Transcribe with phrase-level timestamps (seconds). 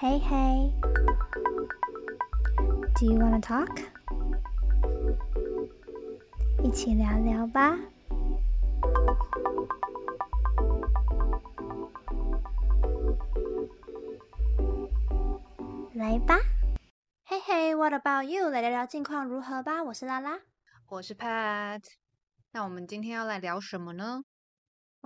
[0.00, 0.72] Hey, hey.
[2.94, 3.82] Do you wanna talk?
[6.62, 7.76] 一起聊聊吧。
[15.94, 16.38] 来吧。
[17.24, 18.50] 嘿嘿，What about you？
[18.50, 19.82] 来聊聊近况如何吧。
[19.82, 20.38] 我是拉拉，
[20.90, 21.82] 我是 Pat。
[22.52, 24.22] 那我们今天要来聊什么呢？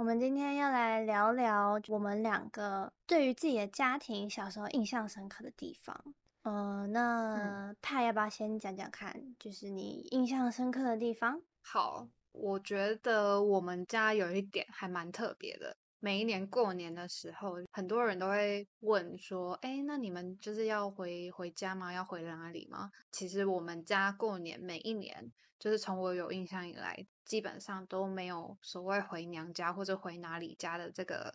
[0.03, 5.96] 我们今天要来聊聊我们两个对于自己的家庭小时候印象深刻的地方。
[6.43, 11.40] 呃，那他要不要先讲讲看，就是你印象深刻的地方？
[11.62, 15.76] 好，我觉得我们家有一点还蛮特别的。
[16.00, 21.93] 每一年过年的时候，很多人都会问说：“哎，那你们就是要回回家吗？
[21.93, 25.31] 要回哪里吗？”其实我们家过年每一年，
[25.62, 31.32] 就是从我有印象以来，基本上都没有所谓回娘家或者回哪里家的这个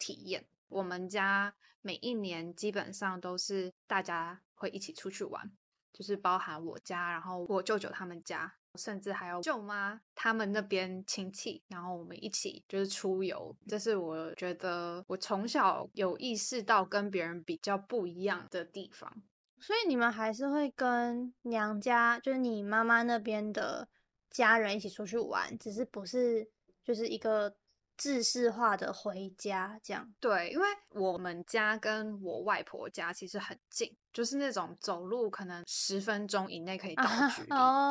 [0.00, 0.44] 体验。
[0.66, 5.52] 我们家每一年基本上都是大家会一起出去玩，
[5.92, 8.52] 就是包含我家，然后我舅舅他们家。
[8.74, 19.22] 甚至还有舅妈他们那边亲戚，然后我们一起就是出游，这是我觉得我从小有意识到跟别人比较不一样的地方。
[19.60, 23.88] 所以你们还是会跟娘家，就是你妈妈那边的
[24.30, 26.48] 家人一起出去玩，只是不是
[26.82, 27.56] 就是一个。
[27.98, 37.48] 制式化的回家，这样对，因为我们家跟我外婆家其实很近，就是那种走路可能十分钟以内可以到的 距离，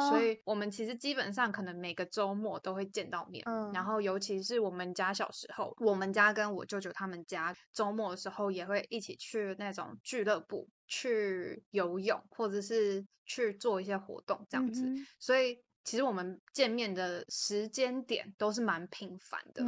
[0.10, 3.44] 所以我们其实基本上可能每个周末都会见到面。
[3.74, 14.84] 然后尤其是我们家小时候，我们家跟我舅舅他们家周末的时候也会一起去那种俱乐部去游泳，或者是去做一些活动这样子，
[15.20, 15.62] 所以。
[15.88, 19.64] 其实我们见面的时间点都是蛮频繁的，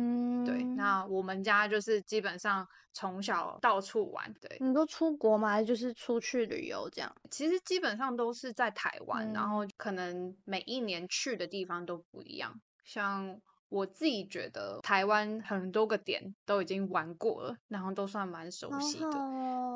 [0.45, 0.62] 对。
[0.75, 4.58] 那我们家就是基本上从小到处玩，对。
[4.59, 5.47] 你都出国吗？
[5.47, 7.16] 还是就是出去旅游这样？
[7.31, 12.59] 其实基本上都是在台湾，然后可能每一年去的地方都不一样。
[12.84, 19.09] 像我自己觉得台湾很多个点都已经玩过了，然后都算蛮熟悉的，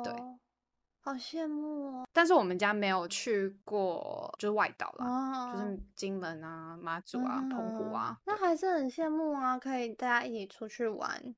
[0.04, 0.12] 对。
[1.04, 2.08] 好羡慕哦！
[2.14, 8.18] 但是我们家没有去过，就是外岛啦，就是金门啊、马祖啊、澎湖啊。
[8.24, 11.34] 那还是很羡慕啊，可以大家一起出去玩。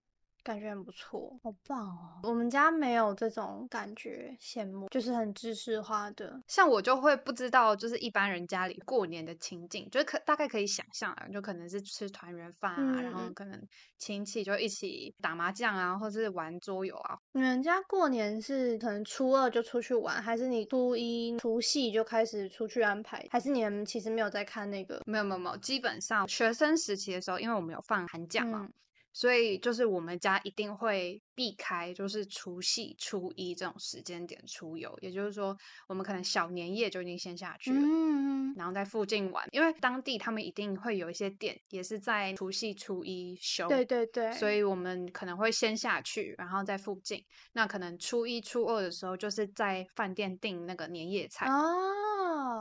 [0.47, 2.21] 感觉很不错，好棒哦！
[2.23, 6.41] 我们家没有这种感觉，羡慕就是很知识化的。
[6.47, 13.61] 像我就会不知道，就是一般人家里过年的情景，就是可大概可以想象啊，就可能是吃团圆饭啊，然后可能
[13.99, 17.19] 亲戚就一起打麻将啊，或者是玩桌游啊。
[17.33, 23.27] 你们家过年是可能初二就出去玩，还是你初一除夕就开始出去安排？
[23.33, 25.03] 还是你们其实没有在看那个？
[25.07, 28.69] 没有没有没有，基本上学生时期的时候，因为我们有放寒假嘛。
[29.17, 34.95] 所以就是我们家一定会避开，就是除夕、初一这种时间点出游。
[35.01, 35.57] 也就是说，
[35.89, 43.67] 我们可能小年夜就已经先下去了，嗯然后在附近玩，因为当地他们一定会有一些店，也是在除夕、初一休。
[43.69, 44.31] 对对对。
[44.33, 47.25] 所以我们可能会先下去，然后在附近。
[47.55, 51.47] 那可能初一、初二的时候，就是在饭店订那个年夜菜。
[51.47, 52.06] 哦。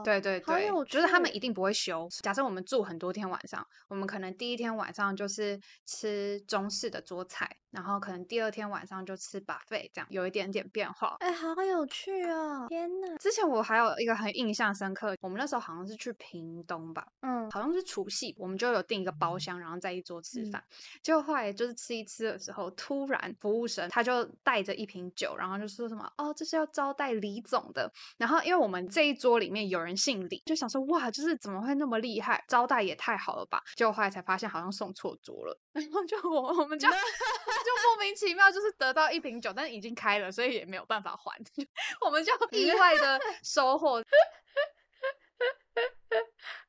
[0.05, 2.07] 对对对，就是他们一定不会休。
[2.21, 6.41] 假设我们住很多天晚上，我们可能第一天晚上就是吃。
[6.47, 11.17] 中式的桌菜，然后可能第二天晚上就吃 buffet，这样有一点点变化。
[11.19, 12.67] 哎，好有趣哦！
[12.69, 20.63] 天哪，之前我还有一个很印象深刻，我们那时候好像是去屏东吧，嗯，好像是除夕，我们就有订一个包厢，然后在一桌吃饭。
[21.01, 27.91] 结果后来就是吃一吃的时候，突然服务生他就带着一瓶酒，然后就说什么哦，这是要招待李总的。
[28.17, 33.63] 然后因为我们这一桌里面有人姓李，就想说哇，就是怎么会那么厉害，招待也太好了吧？
[33.75, 36.15] 结果后来才发现好像送错桌了，然后就。
[36.25, 41.31] 我我们就 就莫名其妙，就是得到一瓶酒，但是已经开了，所以也没有办法还。
[42.03, 44.03] 我们就意外的 收获，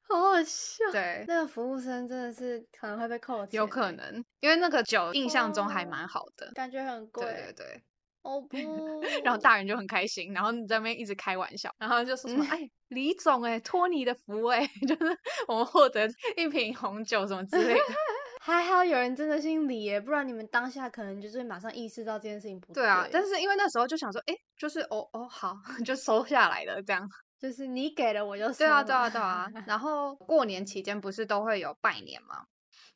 [0.09, 0.84] 好好笑。
[0.92, 7.25] 对，那个服务生真的是可能会被扣钱，有可能，因为那个酒印象中还蛮好的，感觉很贵。
[7.25, 7.82] 对对对，
[8.26, 8.56] 哦 不，
[9.22, 17.80] 然后大人就很开心，然后你在那边一直开玩笑，然后就说什么哎，李总哎，托你的福哎， 就是我们获得一瓶红酒什么之类的。
[18.42, 22.83] 还好有人真的姓李耶，不然你们当下可能就是马上意识到这件事情不对。
[22.83, 27.09] 对啊，但是因为那时候就想说，哎，就是哦哦好，就收下来了，这样。
[27.41, 29.50] 就是你给了我就对啊对啊对啊。
[29.66, 32.45] 然后过年期间不是都会有拜年吗？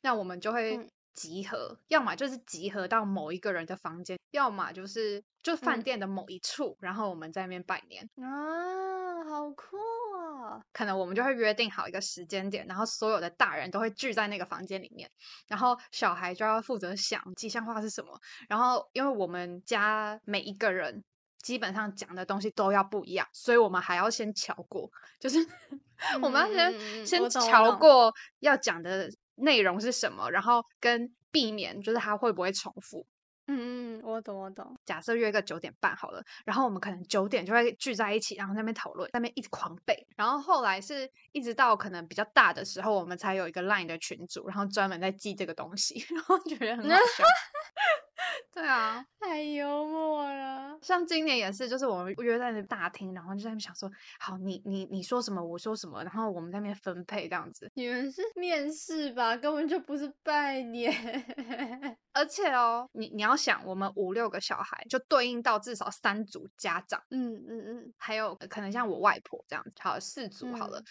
[0.01, 0.87] 那我们就会。
[1.13, 9.77] 集合，要么就是集合到某一个人的房间，要么就是就饭店的某一处，然后我们在那边拜年啊，好酷
[10.17, 10.61] 啊！
[10.73, 15.09] 可能我们就会约定好一个时间点，然后所有的大人都会聚在那个房间里面，
[15.47, 18.19] 然后小孩就要负责想吉祥话是什么。
[18.47, 21.03] 然后因为我们家每一个人
[21.41, 25.39] 基本上讲的东西都要不一样，所以我们还要先瞧过，就是
[26.21, 29.09] 我们要先、先瞧过要讲的
[29.41, 33.05] 内容是什么，然后跟避免就是它会不会重复。
[33.47, 34.77] 嗯嗯，嗯我懂我懂。
[34.85, 40.07] 假设约个九点半好了，然后我们可能九点就会聚在一起，然后在那边讨论，在那边一直狂背。
[40.15, 47.23] 然后后来是一直到可能比较大的时候，我们才有一个 LINE 的群组，然后专门在记这个东西， 然后觉得很好笑。
[48.53, 50.77] 对啊，太幽默了。
[50.81, 53.89] 像今年也是，就是我们约在那大厅，然后就在那边想说，
[54.19, 57.69] 好，你你你说什么，我说什么，然后我们在那边分配这样子。
[57.75, 59.35] 你们是面试吧？
[59.37, 60.91] 根本就不是拜年。
[62.13, 67.01] 而且哦，你你要想，我们五六个小孩，就对应到至少三组家长。
[67.09, 70.79] 嗯嗯嗯，还有可能像我外婆这样，好四组好了。
[70.79, 70.83] 嗯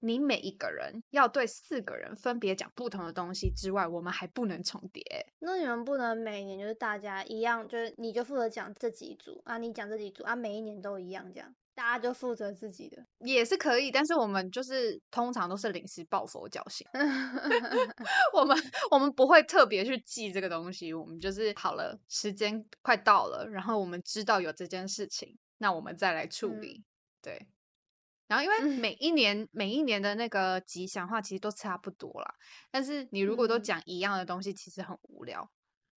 [0.00, 5.02] 你每一个人要对四个人分别讲不同的东西之外，我们还不能重叠。
[5.38, 13.04] 那你们不能每年就是大家一样，就是你就负责讲这几组啊，你讲这几组啊，每一年都一样这样，大家就负责自己的。
[13.18, 16.86] 也是可以，但是我们就是通常都是临时抱佛脚型，
[18.34, 18.56] 我们
[18.90, 26.84] 我们不会特别去记这个东西，我们就是好了，时间快到了，然后我们知道有这件事情，那我们再来处嗯理。
[27.22, 27.46] 对，
[28.30, 28.76] 然后因为嗯。
[28.76, 32.32] 每一年、每一年的那个吉祥话其实都差不多啦，
[32.70, 33.62] 但是你如果都嗯。
[33.62, 35.44] 讲一样的东西，其实很无聊，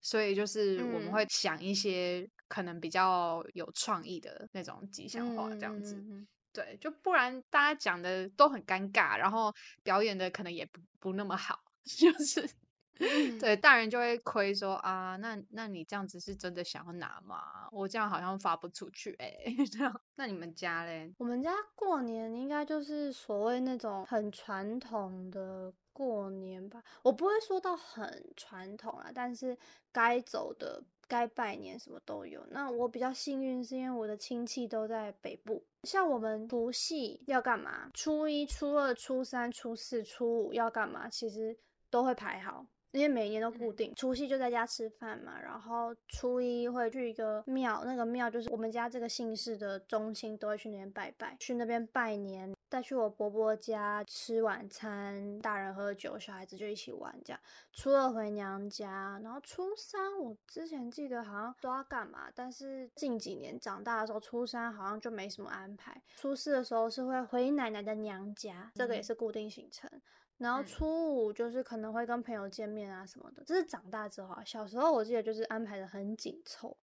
[0.01, 6.03] 所以就是我们会嗯想一些可能比较有创意的那种吉祥话，这样子。
[6.51, 9.53] 对，就不然大家讲的都很尴尬，然后
[9.83, 12.50] 表演的可能也不不那么好， 就是嗯
[13.40, 17.68] 对大人就会亏说啊，那那你这样子是真的想要拿吗？
[17.72, 19.34] 我这样好像发不出去哎、
[19.72, 21.13] 这样那你们家嘞？
[21.18, 29.57] 我们家过年应该就是所谓那种很传统的过年吧，我不会说到很传统啦，但是
[29.92, 32.45] 该走的、该拜年什么都有。
[32.51, 41.57] 那我比较幸运，是因为我的亲戚都在北部，像我们除夕要干嘛，初一、初二、初三、初四、初五要干嘛，其实
[41.90, 42.66] 都会排好。
[42.94, 57.40] 因为每年都固定，除夕就在家吃饭嘛，然后初一会去一个庙，那个庙就是我们家这个姓氏的中心，都会去那边拜拜，去那边拜年，再去我伯伯家吃晚餐，大人喝酒，小孩子就一起玩这样。
[57.72, 66.00] 初二回娘家，然后初三我之前记得好像都要干嘛，但是近几年长大的时候，初三好像就没什么安排。
[66.16, 69.90] 初四的时候是会回奶奶的娘家，这个也嗯是固定行程。
[70.38, 74.44] 然后嗯初五就是可能会跟朋友见面啊什么的，这是长大之后啊。
[74.44, 76.77] 小时候我记得就是安排的很紧凑，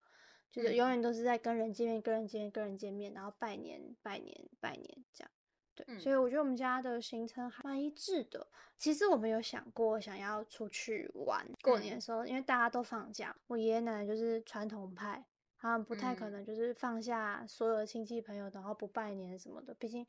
[0.50, 5.31] 就是嗯永远都是在跟人见面、跟人见面、跟人见面，然后拜年、拜年、拜年这样。
[5.75, 8.47] 对，嗯所以我觉得我们家的行程还蛮一致的。
[8.76, 15.26] 其实我们有想过想要出去玩，过年嗯的时候，因为大家都放假，我爷爷奶奶就是传统派，
[15.58, 19.75] 他们不太可嗯能就是放下所有的亲戚朋友，然后不拜年什么的。
[19.75, 20.06] 毕竟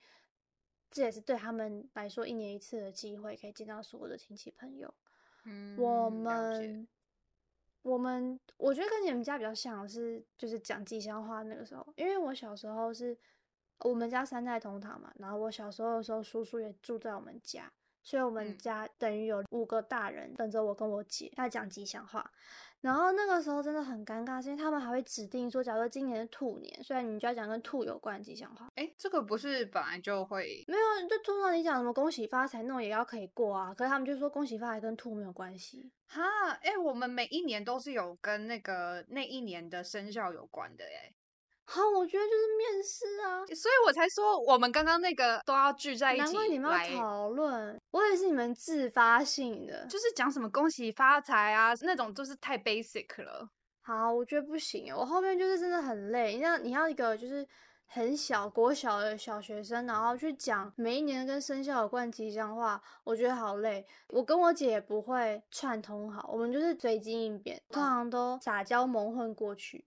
[0.91, 4.93] 这也是对他们来说一年一次的机会，可以见到所有的亲戚朋友。
[5.45, 6.87] 嗯我们
[7.81, 13.17] 我们我觉得跟你们家比较像的是，就是讲吉祥话那个时候，因为我小时候是
[13.79, 17.73] 我们家三代同堂嘛，然后我小时候的时候，叔叔也住在我们家，
[18.03, 22.31] 所以我们嗯家等于有五个大人等着我跟我姐在讲吉祥话。
[22.81, 28.69] 然后那个时候真的很尴尬，是因为他们还会指定说，假如说今年是兔年，所以你就要讲跟兔有关的吉祥话。
[28.73, 35.91] 哎，这个不是本来就会没有，就通常你讲什么恭喜发财那种也要可以过啊，可是他们就说恭喜发财跟兔没有关系。
[36.07, 36.23] 哈？
[36.63, 41.13] 哎，我们每一年都是有跟那个那一年的生肖有关的哎。
[41.73, 49.85] 好，我觉得就是面试啊，所以我才说我们刚刚那个都要聚在一起难怪你们要讨论，我以为是你们自发性的。
[49.85, 53.49] 就是讲什么恭喜发财啊，那种就是太 basic 了。
[53.79, 56.35] 好，我觉得不行，我后面就是真的很累。
[56.35, 57.47] 你要你要一个就是
[57.85, 63.85] 很小国小的小学生，然后去讲每一年跟生肖有关吉祥话，我觉得好累。
[64.09, 69.85] 我跟我姐也不会串通好，我们就是随机应变，通常都撒娇蒙混过去，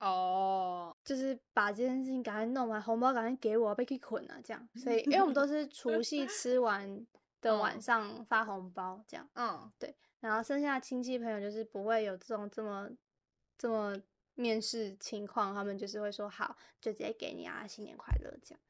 [0.00, 4.68] 哦，就是把这件事情赶快弄完，红包赶快给我，被去捆了这样。
[4.74, 7.06] 所以因为我们都是除夕吃完
[7.40, 9.28] 的晚嗯上发红包这样。
[9.34, 12.88] 嗯，对然后剩下的亲戚朋友就是不会有这种这么
[13.56, 13.94] 这么
[14.34, 18.60] 面试情况，他们就是会说好，就直接给你啊，新年快乐这样。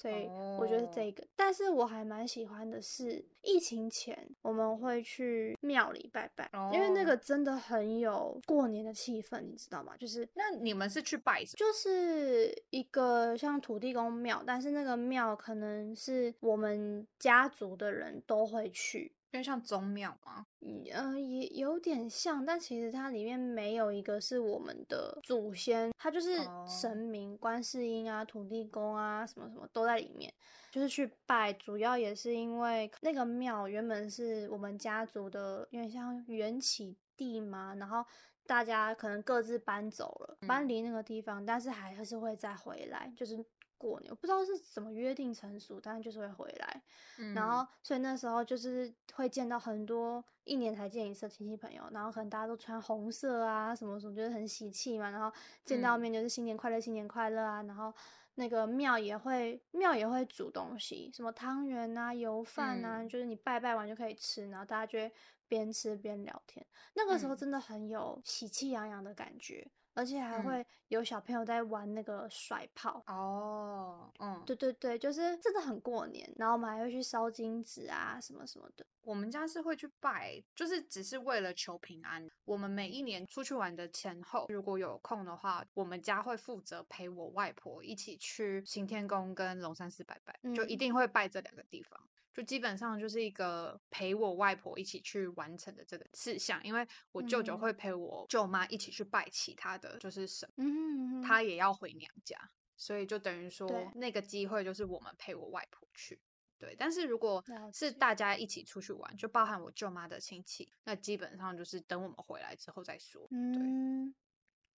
[0.00, 0.28] 所以
[0.60, 9.96] 我觉得是这个，但是我还蛮喜欢的是，疫情前我们会去庙里拜拜，因为那哦个真的很有过年的气氛，你知道吗？
[9.98, 11.56] 就是那你们是去拜什么？
[11.58, 30.32] 就是一个像土地公庙，但是那个庙可能是我们家族的人都会去，因为像宗庙吗，嗯，呃，也有点像，但其实它里面没有一个是我们的祖先，它就是哦神明，观世音啊、土地公啊，什么什么都在里面，
[30.70, 31.52] 就是去拜。
[31.52, 38.02] 主要也是因为那个庙原本是我们家族的，有点像缘起地嘛，然后
[38.48, 43.44] 大家可能各自搬走了，搬离那个地方，但是还是会再回来，就是
[43.76, 46.82] 过年，我不知道是怎么约定成熟，但是就是会回来。
[47.18, 55.10] 嗯然后所以那时候就是会见到很多一年才见一次的亲戚朋友，然后可能大家都穿红色啊，什么什么，就是很喜气嘛。
[55.10, 55.30] 然后
[55.66, 57.62] 见到嗯面就是新年快乐，新年快乐啊。
[57.64, 57.92] 然后
[58.36, 65.12] 那个庙也会庙也会煮东西，什么汤圆啊、油饭啊，嗯就是你拜拜完就可以吃，然后大家就会
[65.48, 66.64] 边吃边聊天。
[66.94, 73.02] 那个时候嗯真的很有喜气洋洋的感觉，而且还嗯会有小朋友在玩那个甩炮。
[73.06, 78.86] 哦，嗯，对对对，就是真的很过年，然后我们还会去烧金纸啊，什么什么的。
[79.02, 82.28] 我们家是会去拜，就是只是为了求平安。
[82.44, 91.98] 我们每一年出去玩的前后，如果有空的话，我们家会负责陪我外婆一起去行天宫跟龙山寺拜拜，就一嗯定会拜这两个地方。
[92.38, 97.58] 就基本上就是一个陪我外婆一起去完成的这个事项，因为我舅舅嗯。
[97.58, 102.38] 会陪我舅妈一起去拜其他的就是神，嗯，他也要回娘家，
[102.76, 106.20] 所以就等于说那个机会就是我们陪我外婆去。
[106.58, 113.26] 对，但是如果是大家一起出去玩，就包含我舅妈的亲戚，那基本上就是等我们回来之后再说。
[113.30, 114.14] 对，嗯，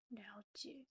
[0.08, 0.86] 了解，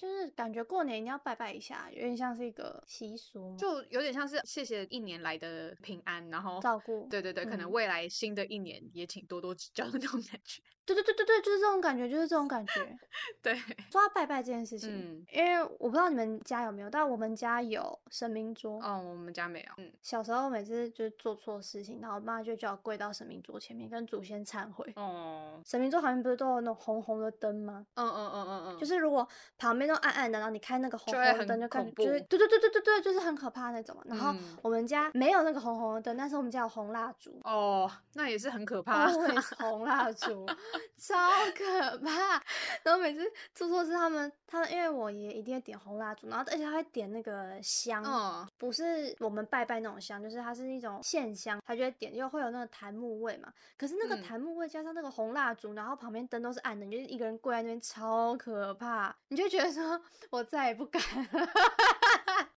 [0.00, 7.06] 就是感觉过年一定要拜拜一下，有点像是一个习俗，就有点像是谢谢一年来的平安，然后照顾。
[7.10, 10.62] 对对对，可能嗯未来新的一年也请多多指教的那种感觉。
[10.86, 12.98] 对对对对对，就是这种感觉，就是这种感觉。
[13.42, 13.54] 对，
[13.92, 18.82] 说到拜拜这件事情，嗯，因为我不知道你们家有没有，但我们家有神明桌。
[18.82, 24.90] 哦，我们家没有，嗯，小时候每次就是做错事情，然后我妈就叫我跪到神明桌前面跟祖先忏悔。
[24.96, 27.86] 哦， 神明桌旁边不是都有那种红红的灯吗？
[27.94, 29.28] 嗯嗯嗯嗯嗯，就是如果
[29.58, 34.02] 旁边都暗暗的，然后你开那个红红的灯，就感恐觉就是对对对对对对，就是很可怕那种嘛。
[34.06, 37.40] 然后嗯我们家没有那个红红的灯，但是我们家有红蜡烛。
[37.44, 39.08] 哦，那也是很可怕。
[39.58, 40.46] 红蜡烛，
[40.96, 41.16] 超
[41.56, 42.42] 可怕。
[42.82, 53.52] 然后每次做错事，他们他们因为我爷一定会点红蜡烛，然后而且他会点那个香，哦，不是我们拜拜那种香，就是它是一种线香，他就会点，又会有那个檀木味嘛。
[53.76, 59.14] 可是那个嗯檀木味加上那个红蜡烛，然后旁边灯都是暗的，你就是一个人跪在那边，超可怕。
[59.28, 59.79] 你就觉得说，
[60.30, 61.48] 我再也不敢了。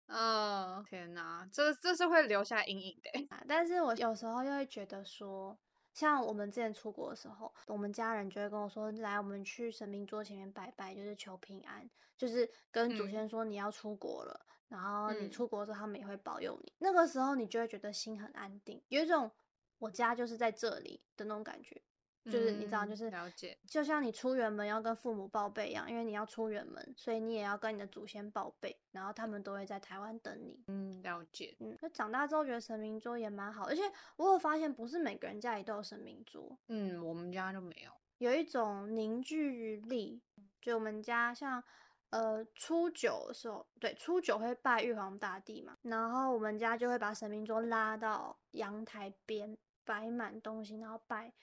[0.08, 3.28] 嗯， 天哪，这这是会留下阴影的欸。
[3.30, 5.58] 啊 但是我有时候又会觉得说，
[5.94, 16.74] 像我们之前出国的时候，我们家人就会跟我说，来，我们去神明桌前面拜拜，就是求平安，就是跟祖嗯先说你要出国了，然后你嗯出国之后他们也会保佑你。
[16.80, 19.32] 那个时候你就会觉得心很安定，有一种
[19.80, 21.82] 我家就是在这里的那种感觉。
[22.26, 30.64] 就是你知道，嗯就是了解，就像你出远门要跟父母报备一样，因为你要出远门，所以你也要跟你的祖先报备，然后他们都会在台湾等你。
[30.68, 31.56] 嗯，了解。
[31.60, 33.82] 嗯，就长大之后觉得神明桌也蛮好，而且
[34.18, 37.92] 我有发现，不是每个人家里都有神明桌，嗯，我们家就没有。
[38.18, 40.22] 有一种凝聚力。
[40.62, 41.64] 就我们家像
[42.12, 51.34] 呃初九的时候，对，初九会拜玉皇大帝嘛，然后我们家就会把神明桌拉到阳台边，摆满东西，然后拜，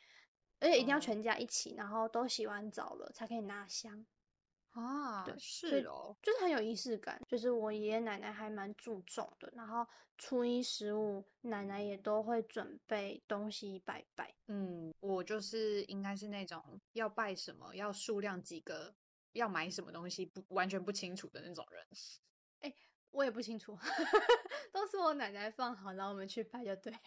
[0.60, 4.04] 而且一定要哦全家一起，然后都洗完澡了才可以拿香。
[4.70, 9.50] 啊，对是哦，就是很有仪式感，就是我爷爷奶奶还蛮注重的。
[9.56, 9.84] 然后
[10.16, 14.32] 初一十五，奶奶也都会准备东西拜拜。
[14.46, 18.94] 嗯，我就是应该是那种要拜什么，要数量几个，
[19.32, 21.84] 要买什么东西不完全不清楚的那种人。
[22.60, 22.74] 哎
[23.10, 23.76] 我也不清楚，
[24.70, 26.98] 都是我奶奶放好，然后我们去拜就对了。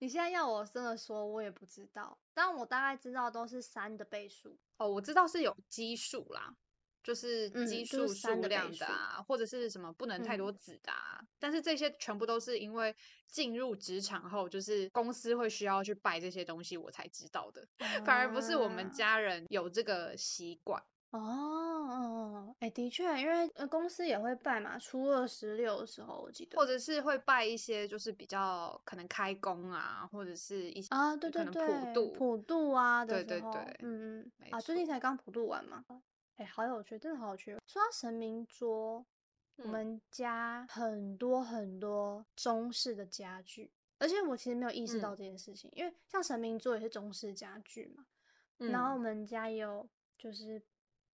[0.00, 4.58] 你现在要我真的说，我也不知道，但我大概知道都是三的倍数。
[4.78, 6.56] 哦，我知道是有基数啦，
[7.02, 11.22] 就是嗯基数数量的啊，或者是什么不能太多嗯子的啊。
[11.38, 17.68] 但是这些全部都是因为进入职场后，就是公司会需要去拜这些东西，我才知道的。
[18.04, 20.82] 反而不是我们啊家人有这个习惯。
[21.12, 26.56] 哦哦，哎、的确，因为呃公司也会拜嘛，初二十六的时候我记得。
[26.56, 35.84] 或者是会拜一些就是比较可能开工啊，或者是一些啊，对对对，普渡，普渡啊的时候，对对对嗯嗯啊，最近才刚普渡完嘛，
[36.36, 37.58] 哎、好有趣，真的好有趣。
[37.66, 39.04] 说到神明桌，
[39.56, 39.70] 我嗯。
[39.70, 45.16] 们家很多很多中式的家具，而且我其实没有意识到嗯。
[45.16, 48.06] 这件事情，因为像神明桌也是中式家具嘛，
[48.58, 49.00] 然后我嗯。
[49.00, 49.88] 们家也有
[50.18, 50.60] 就是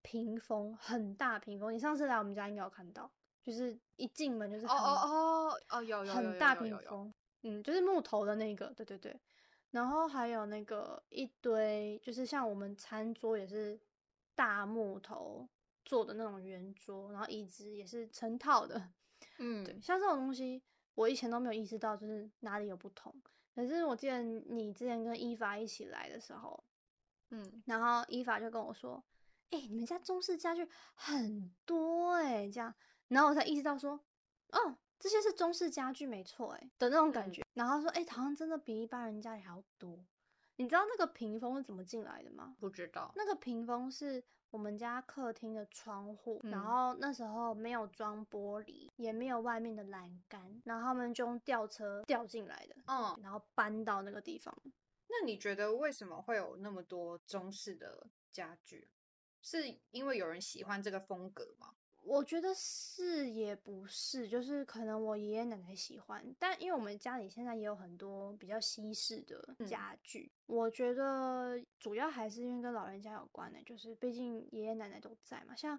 [0.06, 3.10] 屏风，很大屏风，你上次来我们家应该有看到，
[3.42, 9.20] 就是一进门就是哦很哦哦哦，有有有很有大屏风，嗯，就是木头的那个，对对对。
[9.72, 13.78] 然后还有那个一堆，就是像我们餐桌也是
[14.36, 15.48] 大木头
[15.84, 18.90] 做的那种圆桌，然后椅子也是成套的。
[19.38, 20.62] 嗯，对，像这种东西，
[20.94, 23.12] 我以前都没有意识到，就是哪里有不同。
[23.56, 26.62] 可是我记得你之前跟伊法一起来的时候，
[27.30, 29.02] 嗯，然后伊法就跟我说
[29.50, 32.74] ：“哎、你们家中式家具很多哎、这样。”
[33.08, 34.00] 然后我才意识到说
[34.52, 37.42] ：“哦，这些是中式家具没错哎、的那种感嗯觉。
[37.54, 40.04] 然后说：“哎、好像真的比一般人家里还要多。”
[40.58, 42.56] 你知道那个屏风是怎么进来的吗？
[42.58, 43.12] 不知道。
[43.14, 54.56] 那个屏风是我们家客厅的窗户，然嗯后那时候没有装玻璃，也没有外面的栏杆，然后他们就用吊车吊进来的，嗯，然后搬到那个地方。
[55.08, 58.88] 那你觉得为什么会有那么多中式的家具？
[59.46, 61.72] 是因为有人喜欢这个风格吗？
[62.02, 75.54] 我觉得是也不是，就是可能我爷爷奶奶喜欢，但因为我们家里现在也有很多比较西式的嗯家具，我觉得主要还是因为跟老人家有关的，就是毕竟爷爷奶奶都在嘛。
[75.54, 75.78] 像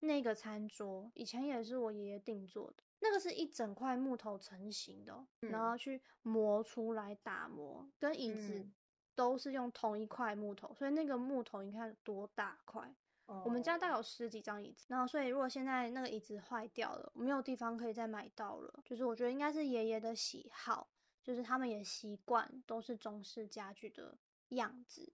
[0.00, 8.72] 那个餐桌，以前也是我爷爷定做的，那个是一整块木头成型的哦、然嗯后去磨出来打磨，跟椅子嗯
[9.18, 12.94] 都是用同一块木头，所以那个木头你看有多大块。
[13.26, 20.88] 我们家大概哦有十几张椅子，然后所以如果现在那个椅子坏掉了，没有地方可以再买到了，就是我觉得应该是爷爷的喜好，
[21.24, 24.16] 就是他们也习惯都是中式家具的
[24.50, 25.12] 样子，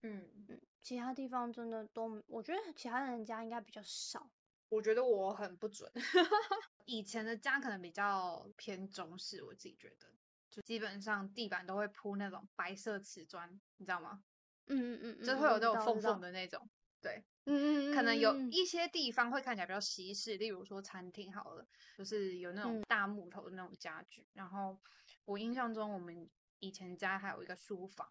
[0.00, 4.30] 嗯，嗯，其他地方真的都，我觉得其他人家应该比较少，
[4.70, 5.92] 我觉得我很不准。
[6.86, 10.08] 以前的家可能比较偏中式，我自己觉得，
[10.52, 14.22] 就基本上地板都会铺那种白色瓷砖，你知道吗？
[14.66, 16.68] 嗯嗯嗯嗯，就会有那种缝缝的那种。
[17.00, 21.66] 对，嗯嗯嗯，可能有一些地方会看起来比较西式，例如说餐厅好了，
[21.96, 24.28] 就是有那种嗯大木头的那种家具。
[24.34, 24.78] 然后
[25.24, 26.28] 我印象中，我们
[26.60, 28.06] 以前家还有一个书房，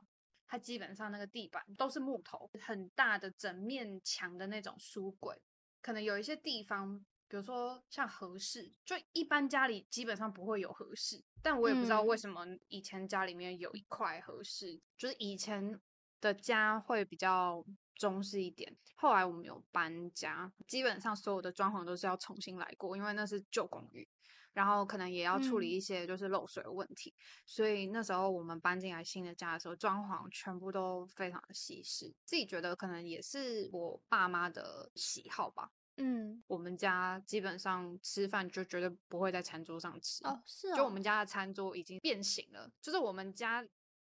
[0.48, 5.40] 它基本上那个地板都是木头，很大的整面墙的那种书柜。
[5.82, 15.80] 可能有一些地方，比如说像合适，就一般家里基本上不会有合适，但我也不知道为嗯什么以前家里面有一块合适，就是以前
[16.20, 17.66] 的家会比较
[17.96, 18.76] 中式一点。
[18.96, 24.06] 后来我们有搬家，基本上所有的装潢都是要重新来过，因为那是旧公寓，
[24.52, 27.16] 然后可能也要处理嗯一些就是漏水的问题，
[27.46, 32.14] 所以那时候我们搬进来新的家的时候，装潢全部都非常的西式。
[32.26, 35.72] 自己觉得可能也是我爸妈的喜好吧。
[36.04, 43.64] 嗯，我们家基本上吃饭就绝对不会在餐桌上吃，哦是哦，就我们家的餐桌已经变形了，就是我们家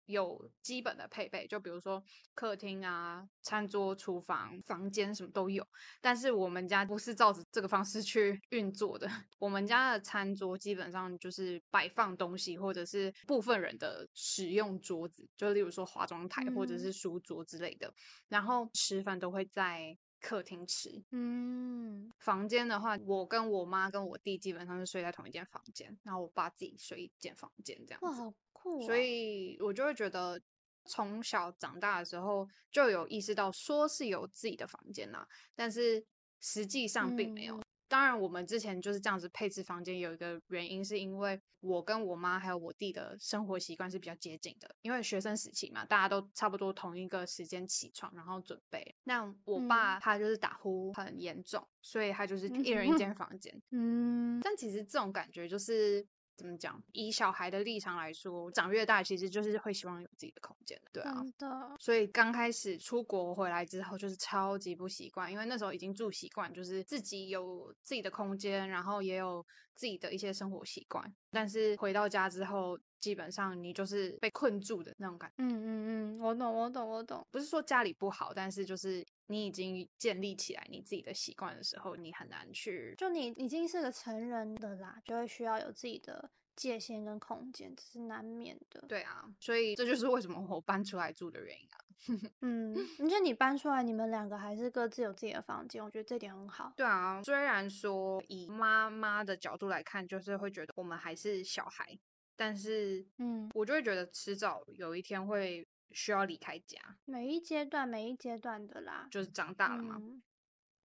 [0.07, 2.03] 有基本的配备，就比如说
[2.35, 5.63] 客厅啊、餐桌、厨房、房间什么都有，
[6.01, 9.07] 但是我们家不是照着这个方式去运作的。
[9.39, 16.79] 我们家的餐桌基本上就是摆放东西，或者是部分人的使用桌子，就例如说化妆台或者嗯。
[16.79, 17.93] 是书桌之类的，
[18.29, 28.13] 然后吃饭都会在客厅吃，嗯房间的话，我跟我妈跟我弟基本上是睡在同一间房间，然后我爸自己睡一间房间这样哇。
[28.13, 30.41] 好酷、哦，所以我就会觉得，
[30.85, 36.03] 从小长大的时候就有意识到，说是有自己的房间啦，但是
[36.41, 37.57] 实际上并没有。
[37.57, 48.97] 嗯当然，我们之前就是这样子配置房间，有一个原因是因为我跟我妈还有我弟的生活习惯是比较接近的，因为学生时期嘛，大家都差不多同一个时间起床，然后准备。
[49.05, 53.55] 那我爸他就是打呼很严重，所以他就是一人一间房间。
[53.73, 56.03] 嗯但其实这种感觉就是
[56.37, 56.83] 怎么讲？
[56.93, 61.15] 以小孩的立场来说，长越大其实就是会希望有自己的空间的，对啊。
[61.15, 71.05] 真的，所以刚开始出国回来之后，就是超级不习惯，因为那时候已经住习惯，就是自己有自己的空间，然后也有自己的一些生活习惯。
[71.31, 75.35] 但是回到家之后，基本上你就是被困住的那种感觉。
[75.39, 91.79] 嗯嗯嗯，我懂我懂我懂，不是说家里不好，但是就是你已经建立起来你自己的习惯的时候，你很难去就你已经是个成人的啦，就会需要有自己的界限跟空间，这是难免的。，对啊，所以这就是为什么我搬出来住的原因啊。
[92.43, 96.73] 嗯，而且你搬出来，你们两个还是各自有自己的房间，我觉得这点很好。
[96.77, 101.97] 对啊，虽然说以妈妈的角度来看，就是会觉得我们还是小孩，
[102.35, 109.97] 但是嗯，我就会觉得迟早有一天会需要离开家，每一阶段每一阶段的啦，就是长大了嘛。
[110.01, 110.23] 嗯，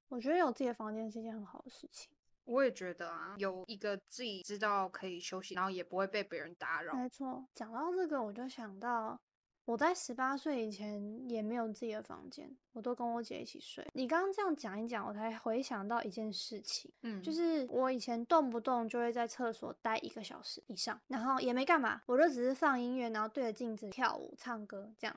[0.08, 2.10] 我觉得有自己的房间是一件很好的事情。
[2.44, 6.94] 我也觉得啊，有一个自己知道可以休息，然后也不会被别人打扰。
[6.94, 9.20] 没错，讲到这个，我就想到
[9.66, 13.84] 我在十八岁以前也没有自己的房间，我都跟我姐一起睡。
[13.94, 25.16] 你刚刚这样讲一讲，我才回想到一件事情，嗯，就是我以前动不动就会在厕所待一个小时以上，然后也没干嘛，我就只是放音乐，然后对着镜子跳舞、唱歌这样。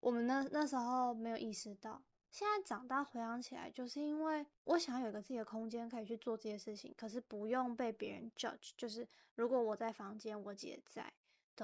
[0.00, 8.70] 我们那那时候没有意识到，现在长大回想起来，就是因为我想要有一个自己的空间可以去做这些事情，可是不用被别人 judge。
[8.78, 11.12] 就是如果我在房间，我姐在。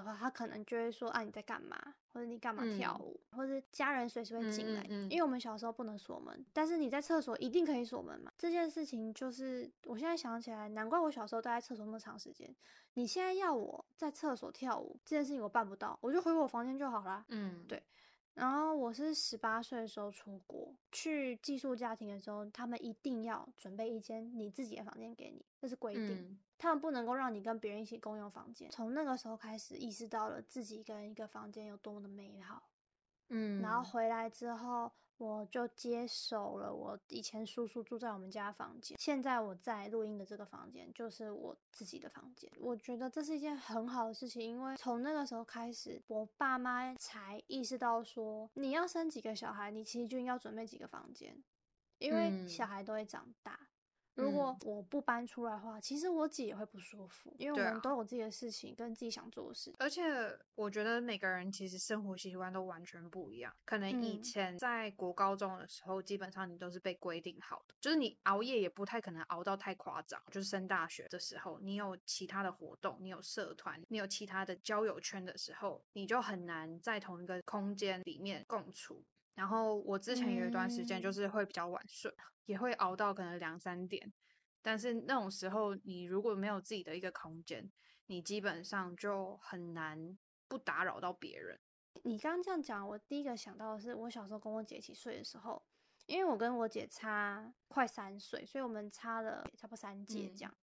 [0.05, 1.77] 的话，他可能就会说啊，你在干嘛？
[2.13, 3.21] 或者你干嘛跳舞？
[3.33, 8.33] 或者家人随时会进来，因为我们小时候不能锁门，但是你在厕所一定可以锁门嘛。
[8.39, 12.55] 这件事情就是我现在想起来，难怪我小时候待在厕所那么长时间。
[12.95, 17.25] 你现在要我在厕所跳舞，这件事情我办不到，我就回我房间就好啦。
[17.29, 17.83] 嗯，对。
[18.37, 26.39] 然后我是十八岁的时候出国去寄宿家庭的时候，他们一定要准备一间你自己的房间给你，这是规定。
[26.59, 28.71] 他们不能够让你跟别人一起共用房间。
[28.71, 32.63] 从那个时候开始，意识到了自己跟一个房间有多么的美好。
[33.31, 34.93] 嗯，然后回来之后。
[35.19, 42.51] 我就接手了我以前叔叔住在我们家房间，现在我在录音的这个房间就是我自己的房间。
[42.59, 51.43] 我觉得这是一件很好的事情，因为从那个时候开始，我爸妈才意识到说，你要生几个小孩，你其实就应该准备几个房间，
[51.99, 53.59] 因为小孩都会长大。
[54.17, 59.73] 如果我不搬出来的话，其实我姐也会不舒服，因为我们都有自己的事情跟自己想做的事。
[59.79, 60.03] 而且
[60.55, 63.55] 我觉得每个人其实生活习惯都完全不一样。
[63.65, 70.21] 可能以前在国高中的时候，基本上你都是被规定好的，就是你熬夜也不太可能熬到太夸张。
[70.31, 79.05] 就是升大学的时候，你有其他的活动，你有社团，你有其他的交友圈的时候，你就很难在同一个空间里面共处。
[79.37, 82.13] 然后我之前有一段时间就是会比较晚睡，
[82.47, 84.13] 也会熬到可能两三点，
[84.63, 87.71] 但是那种时候你如果没有自己的一个空间，
[88.07, 90.19] 你基本上就很难
[90.49, 91.61] 不打扰到别人。
[92.03, 95.63] 你刚刚这样讲，我第一个想到的是我小时候跟我姐一起睡的时候，
[96.07, 100.55] 因为我跟我姐差快三岁，所以我们差了差不多三届这样。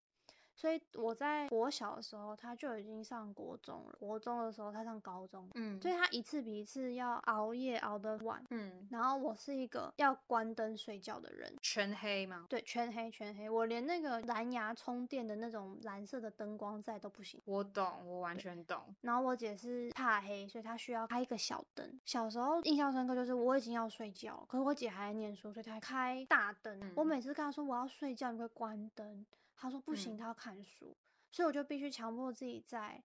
[0.56, 3.96] 所以我在国小的时候，他就已经上国中了。
[4.00, 8.88] 国中的时候，他上高中，嗯，所以他一次比一次要熬夜熬得晚，嗯。
[8.92, 12.46] 然后我是一个要关灯睡觉的人，全黑吗？
[12.50, 17.42] 对，全黑全黑，我连那个蓝牙充电的那种蓝色的灯光在都不行。
[17.46, 18.82] 我懂，我完全懂。
[19.02, 22.00] 然后我姐是怕黑，所以她需要开一个小灯。
[22.06, 26.94] 小时候印象深刻就是我已经要睡觉，可是我姐还在念书，所以她开大灯。
[26.96, 29.26] 我每次跟她说我要睡觉，你会关灯。
[29.64, 30.94] 他说不行，他要看书，
[31.32, 33.02] 所以我就必须强迫自己在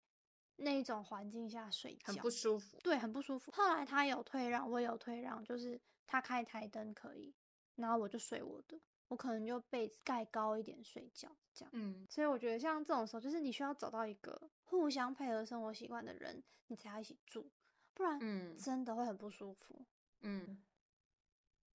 [0.57, 2.77] 那一种环境下睡觉，很不舒服。
[2.83, 3.53] 对，很不舒服。
[3.53, 7.33] 后来他有退让，我也有退让，就是他开台灯可以，
[7.77, 11.71] 然后我就睡我的，我可能就被子盖高一点睡觉，这样。
[11.75, 17.49] 嗯，所以我觉得像这种时候，就是你需要找到一个互相配合生活习惯的人，你才要一起住，
[17.95, 19.87] 不然，嗯，真的会很不舒服。
[20.23, 20.61] 嗯，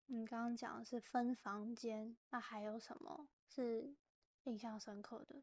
[0.07, 3.95] 你刚刚讲的是分房间，那还有什么是？
[4.43, 5.41] 印象深刻的，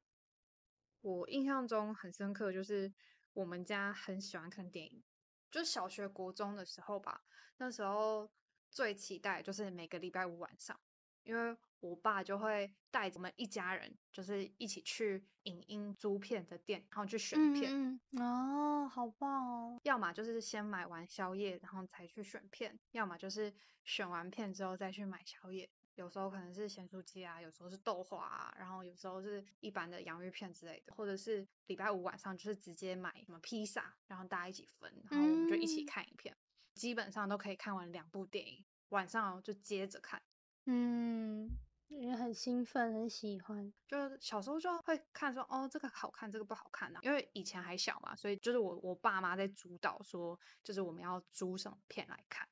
[1.01, 2.93] 我印象中很深刻，就是
[3.33, 5.03] 我们家很喜欢看电影，
[5.51, 7.25] 就小学、国中的时候吧。
[7.57, 8.31] 那时候
[8.71, 10.79] 最期待就是每个礼拜五晚上，
[11.23, 17.99] 因为我爸就会带我们一家人，就是一起去影音租片的店，然后去选片。
[18.19, 19.81] 哦，好棒哦！
[19.83, 25.71] 要么就是先买完宵夜，然后才去选片；要么就是选完片之后再去买宵夜。
[26.01, 36.35] 有时候可能是咸酥鸡啊，有时候是豆花啊，然后有时候是一般的洋芋片之类的，或者是礼拜五晚上就是直接买什么披萨，然后大家一起分，然后我们就一起看一片，
[36.73, 40.23] 基本上都可以看完两部电影，晚上就接着看。
[40.65, 41.51] 嗯，
[41.89, 43.71] 也很兴奋，很喜欢。
[43.87, 52.49] 就小时候就会看说，哦，这个好看，这个不好看啊，因为以前还小嘛，所以就是我我爸妈在主导说，就是我们要租什么片来看。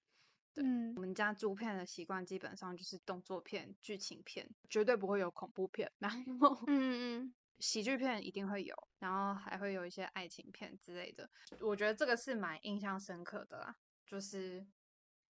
[0.62, 5.90] 嗯，我们家租片的习惯基本上就是动作片、剧情片，绝对不会有恐怖片。
[5.98, 11.28] 然后，嗯嗯， 喜剧片一定会有，然后还会有一些爱情片之类的。
[11.60, 14.66] 我觉得这个是蛮印象深刻的啦，就是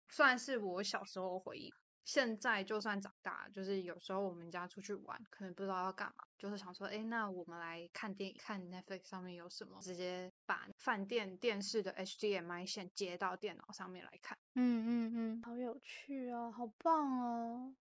[0.08, 1.72] 算是我小时候回忆。
[2.04, 14.38] 现在就算长大，就是有时候我们家出去玩，可能不知道要干嘛，就是想说，哎，那我们来看电影，看 Netflix 上面有什么，直接把饭店电视的 HDMI 线接到电脑上面来看。
[14.54, 17.74] 嗯嗯嗯，好有趣哦，好棒哦，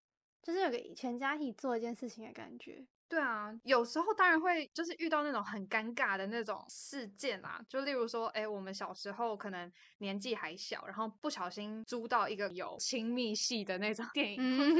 [0.43, 2.85] 就是有个全家一起做一件事情的感觉。
[3.09, 14.75] 对啊，有时候当然会就是遇到那种很尴尬的那种事件啊，就例如说，哎，我们小时候可能年纪还小，然后不小心租到一个有亲密戏的那种电影，电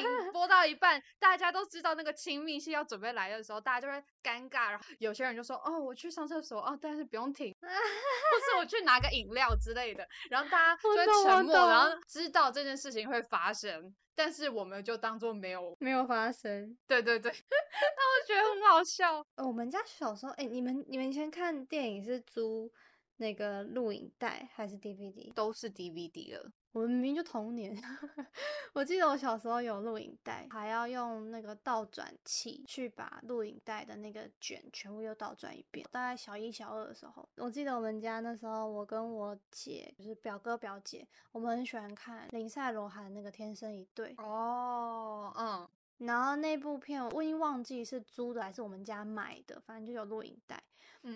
[0.00, 13.94] 影播到一半，大家都知道那个亲密戏要准备来的时候，大家就会尴尬，然后有些人就说，哦，我去上厕所，哦，但是不用停， 或是我去拿个饮料之类的，然后大家就会沉默，然后知道这件事情会发生。
[14.14, 19.24] 但是我们就当做没有没有发生，对对对， 那我觉得很好笑。
[19.36, 22.70] 我们家小时候，哎，你们你们以前看电影是租
[23.16, 25.32] 那个录影带还是 DVD？
[25.32, 26.50] 都是 DVD 了。
[26.72, 27.76] 我们明明就童年，
[28.72, 35.84] 我记得我小时候有录影带，还要用那个倒转器去把录影带的那个卷全部又倒转一遍。
[35.90, 45.68] 大概小一、小二的时候，我记得我们家那时候，我跟我姐就是表哥表姐，我们很喜欢看林赛罗韩那个《天生一对》哦，嗯，
[46.06, 50.62] 然后那部片我已经忘记是租的还是我们家买的，反正就有录影带。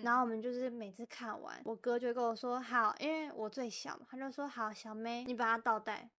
[0.03, 6.09] 然后我们就是每次看完，我哥就跟我说好，因为我最小嘛，他就说好，小妹你把它倒带，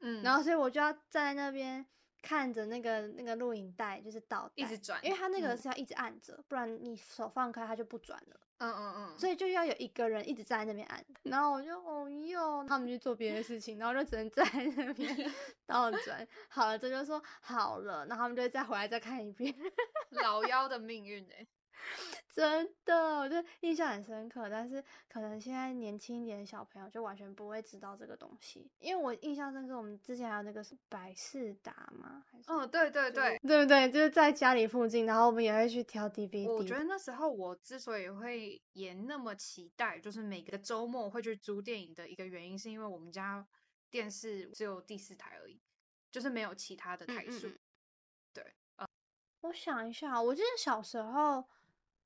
[0.00, 1.84] 嗯，然后所以我就要站在那边
[2.22, 15.32] 看着那个那个录影带，就是倒一直转，因为他那个是要一直按着，不然你手放开它就不转了，嗯嗯嗯，所以就要有一个人一直站在那边按， 然后我就哦哟，他们去做别的事情，然后就只能 站在那边
[15.66, 19.54] 倒转，好了这就说好了，然后他们就再回来再看一遍，
[20.22, 21.46] 老妖的命运哎。
[22.34, 24.48] 真的，我就印象很深刻。
[24.50, 32.22] 但是可能现在年轻一点的小朋友就完全不会知道这个东西，因为我印象深刻，我们之前还有那个是百事达嘛？
[32.30, 33.90] 还是嗯，对对对，对不对？
[33.90, 36.46] 就是在家里附近，然后我们也会去挑 DVD。
[36.46, 43.46] 我觉得那时候我之所以会也那么期待，就是每个周末会去租电影的一个原因，是因为我们家
[43.90, 45.58] 电视只有第四台而已，
[46.12, 47.48] 就是没有其他的台数。
[48.34, 48.44] 对，
[48.76, 48.86] 呃，
[49.40, 51.48] 我想一下，我记得小时候。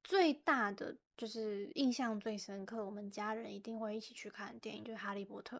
[0.03, 5.57] 最大的就是印象最深刻，我们家人一定会一起去看电影，就是《哈利波特》。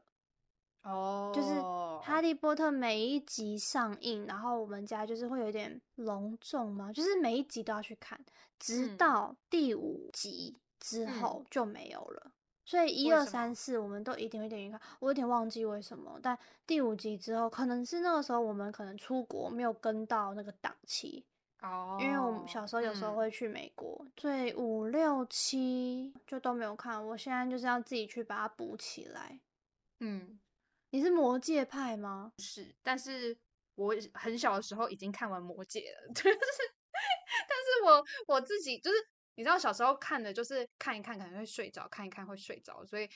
[0.83, 1.49] 哦，就是
[2.01, 8.19] 《哈利波特》每一集上映，然后我们家就是会有点隆重嘛，就是每一集都要去看，
[8.59, 12.33] 直到第五集之后就没有了。
[12.65, 21.27] 所以一二三四我们都一定会点去看，我有点忘记为什么，但第五集之后，可能是那个时候我们可能出国没有跟到那个档期。
[21.63, 27.07] 哦，因为我们小时候有时候会去美国，所以五六七就都没有看。
[27.09, 29.41] 我现在就是要自己去把它补起来。
[29.99, 30.41] 嗯，
[30.89, 32.33] 你是魔界派吗？
[32.39, 33.37] 是，但是
[33.75, 36.09] 我很小的时候已经看完魔界了。
[36.15, 36.39] 就是，
[37.47, 38.97] 但是我我自己就是，
[39.35, 43.07] 你知道小时候看的就是看一看可能会睡着，看一看会睡着，所以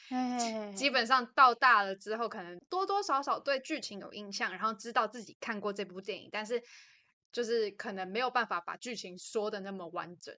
[0.74, 6.62] 基本上到大了之后，可能多多少少对剧情有印象，然后知道自己看过这部电影，但是。
[7.34, 10.32] 就是可能没有办法把剧情说的那么完整，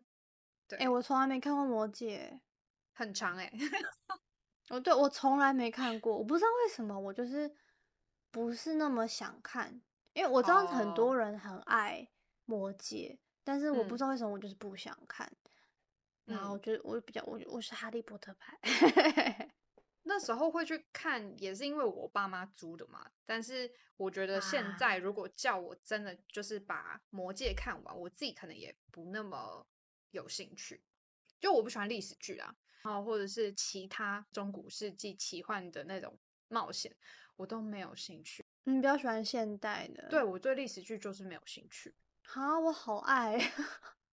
[0.66, 2.32] 对，哎，我从来没看过《魔戒》，
[2.94, 3.52] 很长哎，
[4.70, 7.54] 哦，对我从来没看过，我不知道为什么，我就是
[8.30, 9.82] 不是那么想看，
[10.14, 12.09] 因为我知道很多人很爱
[12.46, 15.30] 《魔戒》，但是我不知道为什么我就是不想看，
[16.24, 18.59] 然后我觉得我比较我我是哈利波特派。
[20.09, 23.11] 那时候会去看，也是因为我爸妈租的嘛。
[23.25, 29.66] 但是我觉得现在如果叫我真的就是把《魔戒》看完，我自己可能也不那么
[30.12, 30.81] 有兴趣。
[31.40, 36.97] 就我不喜欢历史剧啊，然后，或者是其他中古世纪奇幻的那种冒险，
[37.35, 38.47] 我都没有兴趣。
[38.62, 40.09] 你比较喜欢现代的？
[40.09, 41.95] 对，我对历史剧就是没有兴趣。
[42.33, 43.38] 啊，我好爱，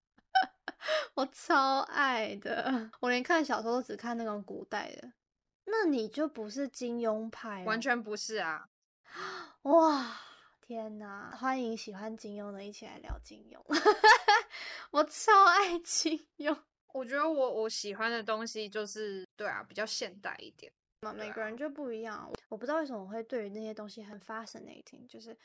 [1.13, 2.89] 我超爱的。
[2.99, 5.13] 我连看小说都只看那种古代的。
[5.65, 8.67] 那你就不是金庸派，完全不是啊！
[9.63, 10.19] 哇，
[10.61, 11.31] 天哪！
[11.37, 13.59] 欢迎喜欢金庸的一起来聊金庸，
[14.91, 16.57] 我超爱金庸。
[16.93, 20.71] 我觉得我我喜欢的东西就是对啊，比较现代一点。
[21.15, 22.31] 每个人就不一样。
[22.49, 25.37] 我不知道为什么我会对于那些东西很 fascinating，就是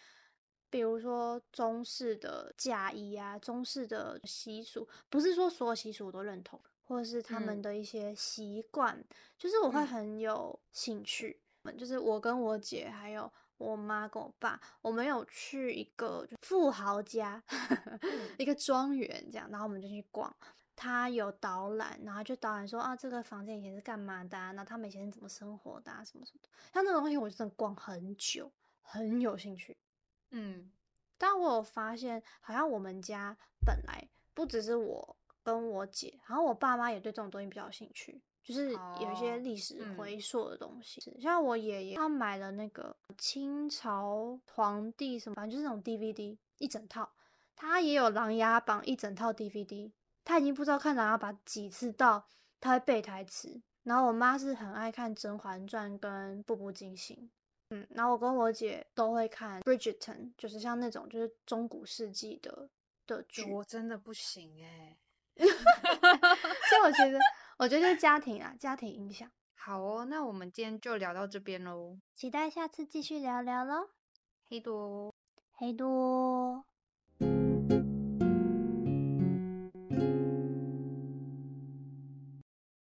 [0.70, 6.60] 比如说中式的嫁衣啊，中式的习俗，不是说所有习俗我都认同。
[6.88, 9.04] 或者是他们的一些习惯，
[9.36, 11.38] 就是我会很有兴趣。
[11.76, 17.42] 就是我跟我姐还有我妈跟我爸，我们有去一个富豪家，
[18.38, 20.34] 一个庄园这样，然后我们就去逛。
[20.74, 24.52] 他有导览，然后就导览说啊，这个房间以前是干嘛的？
[24.52, 25.92] 那他们以前是怎么生活的？
[26.06, 26.48] 什么什么的。
[26.72, 29.76] 像那种东西，我真的逛很久，很有兴趣。
[30.30, 30.70] 嗯，
[31.18, 35.17] 但我有发现，好像我们家本来不只是我。
[35.48, 41.00] 跟我姐，然后我爸妈也对这种东西比较有兴趣，就是有一些历史回溯的东西。
[41.20, 47.10] 像我爷爷，他买了那个清朝皇帝什么，反正就是那种 DVD 一整套，
[47.56, 49.90] 他也有《琅琊榜》一整套 DVD，
[50.24, 52.26] 他已经不知道看《琅琊榜》几次到
[52.60, 53.62] 他会背台词。
[53.84, 57.16] 然后我妈是很爱看《甄嬛传》跟《步步惊心》，
[57.70, 62.68] 嗯，然后我跟我姐都会看《Bridgerton》，就是像那种就是中古世纪的
[63.06, 63.50] 的剧。
[63.50, 64.98] 我真的不行哎，
[66.68, 67.18] 所以我觉得，
[67.58, 69.30] 我觉得就是家庭啊，家庭影响。
[69.54, 73.90] 好哦，那我们今天就聊到这边喽，期待下次继续聊聊喽。
[74.48, 75.14] 黑多，
[75.52, 76.64] 黑多。